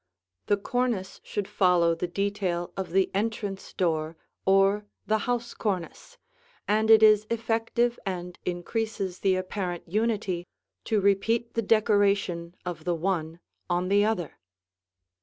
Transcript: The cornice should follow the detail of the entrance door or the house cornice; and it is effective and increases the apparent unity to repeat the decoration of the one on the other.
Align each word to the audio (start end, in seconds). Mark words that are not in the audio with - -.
The 0.47 0.57
cornice 0.57 1.21
should 1.23 1.47
follow 1.47 1.93
the 1.93 2.07
detail 2.07 2.73
of 2.75 2.89
the 2.89 3.11
entrance 3.13 3.71
door 3.71 4.17
or 4.47 4.87
the 5.05 5.19
house 5.29 5.53
cornice; 5.53 6.17
and 6.67 6.89
it 6.89 7.03
is 7.03 7.27
effective 7.29 7.99
and 8.03 8.39
increases 8.43 9.19
the 9.19 9.35
apparent 9.35 9.87
unity 9.87 10.47
to 10.85 10.99
repeat 10.99 11.53
the 11.53 11.61
decoration 11.61 12.55
of 12.65 12.83
the 12.83 12.95
one 12.95 13.41
on 13.69 13.89
the 13.89 14.03
other. 14.03 14.39